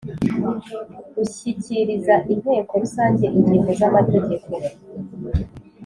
gushyikiriza 1.13 2.15
Inteko 2.33 2.71
Rusange 2.83 3.25
ingingo 3.37 3.69
z 3.79 3.81
amategeko 3.89 4.49